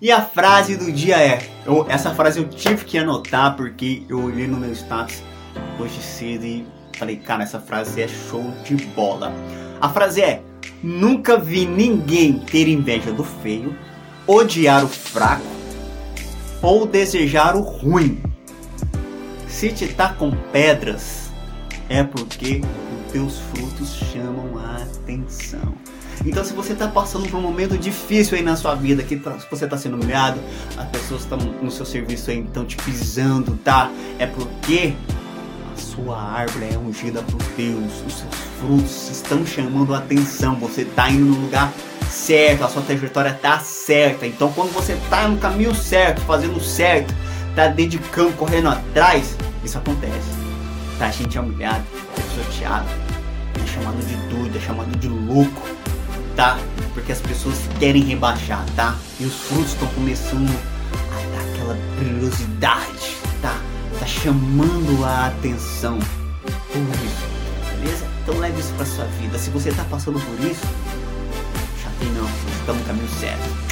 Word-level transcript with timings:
E 0.00 0.10
a 0.10 0.22
frase 0.22 0.76
do 0.76 0.90
dia 0.90 1.18
é: 1.18 1.46
eu, 1.66 1.86
essa 1.88 2.14
frase 2.14 2.38
eu 2.38 2.48
tive 2.48 2.84
que 2.84 2.96
anotar 2.96 3.54
porque 3.54 4.02
eu 4.08 4.24
olhei 4.24 4.46
no 4.46 4.56
meu 4.56 4.72
status 4.72 5.22
hoje 5.78 6.00
cedo 6.00 6.44
e 6.44 6.66
falei, 6.96 7.16
cara, 7.16 7.42
essa 7.42 7.60
frase 7.60 8.00
é 8.00 8.08
show 8.08 8.44
de 8.64 8.76
bola. 8.76 9.30
A 9.78 9.88
frase 9.90 10.22
é: 10.22 10.42
Nunca 10.82 11.36
vi 11.36 11.66
ninguém 11.66 12.38
ter 12.38 12.66
inveja 12.66 13.12
do 13.12 13.22
feio, 13.22 13.76
odiar 14.26 14.84
o 14.84 14.88
fraco 14.88 15.44
ou 16.62 16.86
desejar 16.86 17.54
o 17.54 17.60
ruim. 17.60 18.22
Se 19.46 19.70
te 19.70 19.88
tá 19.88 20.14
com 20.14 20.30
pedras, 20.30 21.30
é 21.88 22.02
porque 22.02 22.62
teus 23.10 23.38
frutos 23.38 23.88
chamam 24.12 24.58
a 24.58 24.82
atenção. 24.82 25.74
Então, 26.24 26.44
se 26.44 26.52
você 26.52 26.74
está 26.74 26.86
passando 26.86 27.28
por 27.28 27.38
um 27.38 27.42
momento 27.42 27.78
difícil 27.78 28.36
aí 28.36 28.44
na 28.44 28.54
sua 28.54 28.74
vida, 28.74 29.02
que 29.02 29.16
tá, 29.16 29.36
você 29.50 29.64
está 29.64 29.78
sendo 29.78 29.94
humilhado, 29.94 30.38
as 30.76 30.86
pessoas 30.88 31.22
estão 31.22 31.38
no 31.38 31.70
seu 31.70 31.86
serviço 31.86 32.30
aí, 32.30 32.40
estão 32.40 32.64
te 32.64 32.76
pisando, 32.76 33.58
tá? 33.64 33.90
É 34.18 34.26
porque 34.26 34.94
a 35.72 35.80
sua 35.80 36.20
árvore 36.20 36.68
é 36.72 36.78
ungida 36.78 37.22
por 37.22 37.42
Deus, 37.56 38.04
os 38.06 38.18
seus 38.18 38.34
frutos 38.60 39.10
estão 39.10 39.46
chamando 39.46 39.94
a 39.94 39.98
atenção, 39.98 40.56
você 40.56 40.82
está 40.82 41.10
indo 41.10 41.24
no 41.24 41.40
lugar 41.40 41.72
certo, 42.10 42.64
a 42.64 42.68
sua 42.68 42.82
trajetória 42.82 43.30
está 43.30 43.58
certa. 43.60 44.26
Então, 44.26 44.52
quando 44.52 44.72
você 44.72 44.92
está 44.92 45.26
no 45.26 45.38
caminho 45.38 45.74
certo, 45.74 46.20
fazendo 46.22 46.60
certo, 46.60 47.14
está 47.48 47.68
dedicando, 47.68 48.32
correndo 48.32 48.68
atrás, 48.68 49.36
isso 49.64 49.78
acontece. 49.78 50.28
Tá? 50.98 51.06
A 51.06 51.10
gente 51.10 51.38
é 51.38 51.40
humilhado, 51.40 51.84
pisoteado, 52.30 52.88
é 53.62 53.66
chamado 53.66 53.98
de 54.06 54.16
doido, 54.34 54.56
é 54.56 54.60
chamado 54.60 54.98
de 54.98 55.08
louco 55.08 55.80
tá? 56.40 56.58
Porque 56.94 57.12
as 57.12 57.20
pessoas 57.20 57.56
querem 57.78 58.02
rebaixar, 58.02 58.64
tá? 58.74 58.96
E 59.18 59.24
os 59.24 59.34
frutos 59.34 59.72
estão 59.72 59.88
começando 59.88 60.48
a 60.48 61.36
dar 61.36 61.52
aquela 61.52 61.76
brilhosidade, 61.98 63.16
tá? 63.42 63.60
Tá 63.98 64.06
chamando 64.06 65.04
a 65.04 65.26
atenção 65.26 65.98
por 65.98 66.80
isso, 67.04 67.76
beleza? 67.76 68.06
Então 68.22 68.38
leve 68.38 68.58
isso 68.58 68.72
pra 68.72 68.86
sua 68.86 69.04
vida. 69.20 69.38
Se 69.38 69.50
você 69.50 69.70
tá 69.70 69.84
passando 69.90 70.18
por 70.18 70.46
isso, 70.46 70.66
chatei 71.82 72.08
não, 72.14 72.24
você 72.24 72.66
tá 72.66 72.72
no 72.72 72.84
caminho 72.84 73.08
certo. 73.20 73.69